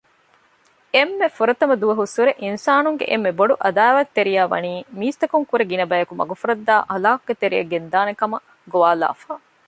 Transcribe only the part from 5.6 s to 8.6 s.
ގިނަބަޔަކު މަގުފުރައްދައި ހަލާކުގެތެރެއަށް ގެންދާނެކަމަށް